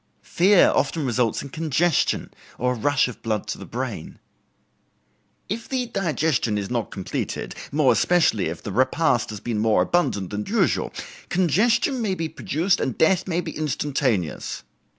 Fear 0.23 0.71
often 0.73 1.05
results 1.05 1.43
in 1.43 1.49
congestion, 1.49 2.31
or 2.57 2.73
a 2.73 2.75
rush 2.75 3.07
of 3.07 3.21
blood 3.21 3.45
to 3.49 3.59
the 3.59 3.67
brain. 3.67 4.17
"If 5.47 5.69
the 5.69 5.85
digestion 5.85 6.57
is 6.57 6.71
not 6.71 6.89
completed, 6.89 7.53
more 7.71 7.91
especially 7.91 8.47
if 8.47 8.63
the 8.63 8.71
repast 8.71 9.29
has 9.29 9.39
been 9.41 9.59
more 9.59 9.83
abundant 9.83 10.31
than 10.31 10.43
usual, 10.47 10.91
congestion 11.29 12.01
may 12.01 12.15
be 12.15 12.27
produced 12.29 12.79
and 12.79 12.97
death 12.97 13.25
be 13.25 13.55
instantaneous. 13.55 14.63